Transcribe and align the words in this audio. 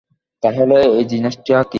তাহলে, 0.43 0.77
এই 0.91 1.05
জিনিসটা 1.05 1.41
কী? 1.45 1.69